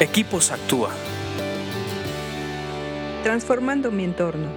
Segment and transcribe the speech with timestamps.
[0.00, 0.90] Equipos Actúa.
[3.22, 4.48] Transformando mi entorno.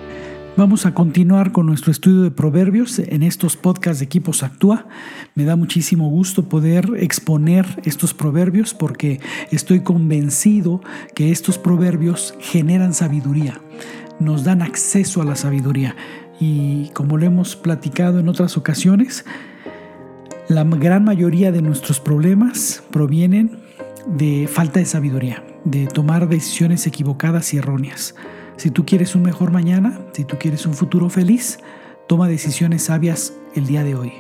[0.56, 4.88] Vamos a continuar con nuestro estudio de proverbios en estos podcasts de Equipos Actúa.
[5.36, 9.20] Me da muchísimo gusto poder exponer estos proverbios porque
[9.52, 10.82] estoy convencido
[11.14, 13.62] que estos proverbios generan sabiduría,
[14.20, 15.96] nos dan acceso a la sabiduría.
[16.40, 19.24] Y como lo hemos platicado en otras ocasiones,
[20.50, 23.68] la gran mayoría de nuestros problemas provienen
[24.08, 28.16] de falta de sabiduría, de tomar decisiones equivocadas y erróneas.
[28.56, 31.60] Si tú quieres un mejor mañana, si tú quieres un futuro feliz,
[32.08, 34.14] toma decisiones sabias el día de hoy.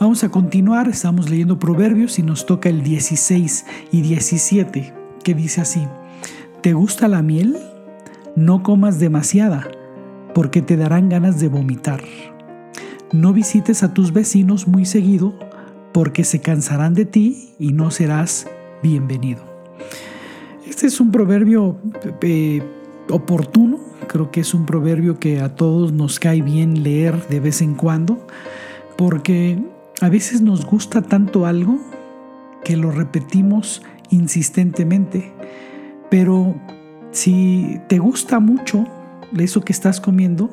[0.00, 4.92] Vamos a continuar, estamos leyendo Proverbios y nos toca el 16 y 17,
[5.22, 5.86] que dice así,
[6.60, 7.56] ¿te gusta la miel?
[8.34, 9.68] No comas demasiada,
[10.34, 12.02] porque te darán ganas de vomitar.
[13.12, 15.38] No visites a tus vecinos muy seguido,
[15.92, 18.48] porque se cansarán de ti y no serás
[18.82, 19.42] bienvenido.
[20.66, 21.78] Este es un proverbio
[22.22, 22.62] eh,
[23.08, 27.62] oportuno, creo que es un proverbio que a todos nos cae bien leer de vez
[27.62, 28.26] en cuando,
[28.96, 29.62] porque
[30.00, 31.78] a veces nos gusta tanto algo
[32.64, 35.32] que lo repetimos insistentemente,
[36.10, 36.56] pero
[37.12, 38.84] si te gusta mucho
[39.38, 40.50] eso que estás comiendo,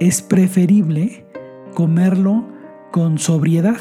[0.00, 1.26] es preferible
[1.74, 2.46] comerlo
[2.90, 3.78] con sobriedad,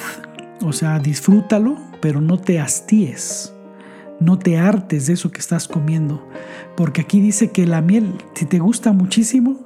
[0.61, 3.53] o sea, disfrútalo, pero no te hastíes
[4.21, 6.25] no te hartes de eso que estás comiendo,
[6.77, 9.57] porque aquí dice que la miel, si te gusta muchísimo,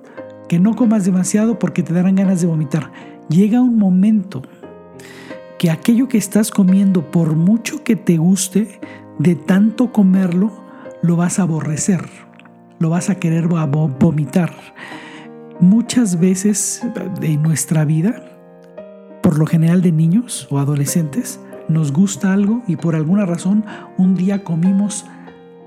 [0.47, 2.91] que no comas demasiado porque te darán ganas de vomitar.
[3.29, 4.43] Llega un momento
[5.59, 8.79] que aquello que estás comiendo, por mucho que te guste,
[9.19, 10.51] de tanto comerlo,
[11.01, 12.05] lo vas a aborrecer,
[12.79, 14.53] lo vas a querer vomitar.
[15.59, 16.81] Muchas veces
[17.21, 18.23] en nuestra vida,
[19.21, 23.65] por lo general de niños o adolescentes, nos gusta algo y por alguna razón
[23.97, 25.05] un día comimos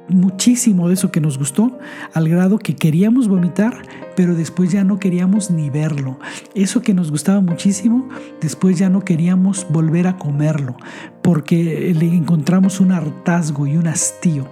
[0.08, 1.78] muchísimo de eso que nos gustó,
[2.14, 3.82] al grado que queríamos vomitar,
[4.16, 6.18] pero después ya no queríamos ni verlo.
[6.54, 8.08] Eso que nos gustaba muchísimo,
[8.40, 10.76] después ya no queríamos volver a comerlo,
[11.22, 14.48] porque le encontramos un hartazgo y un hastío.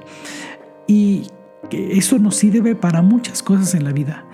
[0.87, 1.29] Y
[1.71, 4.25] eso nos sirve para muchas cosas en la vida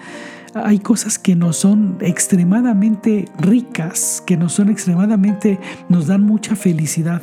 [0.55, 5.59] hay cosas que nos son extremadamente ricas, que nos son extremadamente,
[5.89, 7.23] nos dan mucha felicidad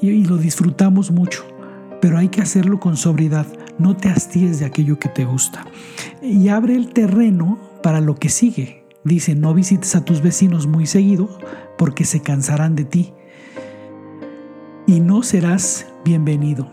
[0.00, 1.44] y, lo disfrutamos mucho,
[2.00, 3.46] pero hay que hacerlo con sobriedad.
[3.78, 5.64] No te hastíes de aquello que te gusta.
[6.22, 8.84] Y abre el terreno para lo que sigue.
[9.02, 11.38] Dice, no visites a tus vecinos muy seguido
[11.78, 13.12] porque se cansarán de ti
[14.86, 16.70] y no serás bienvenido.